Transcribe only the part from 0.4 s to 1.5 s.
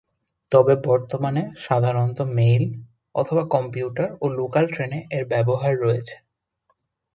তবে বর্তমানে